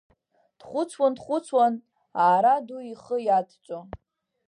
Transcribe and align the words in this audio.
Дхәыцуан, 0.59 1.13
дхәыцуан, 1.17 1.73
аара 2.23 2.65
ду 2.67 2.79
ихы 2.91 3.17
иадҵо. 3.25 3.77